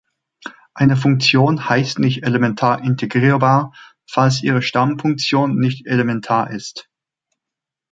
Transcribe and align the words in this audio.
Eine 0.73 0.97
Funktion 0.97 1.69
heißt 1.69 1.99
nicht 1.99 2.23
elementar 2.23 2.81
integrierbar, 2.83 3.71
falls 4.09 4.41
ihre 4.41 4.63
Stammfunktion 4.63 5.59
nicht 5.59 5.85
elementar 5.85 6.49
ist. 6.49 6.89